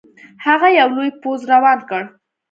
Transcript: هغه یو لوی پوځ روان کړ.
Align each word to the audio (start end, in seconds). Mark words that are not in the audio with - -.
هغه 0.45 0.67
یو 0.79 0.89
لوی 0.95 1.09
پوځ 1.21 1.39
روان 1.53 1.79
کړ. 1.89 2.03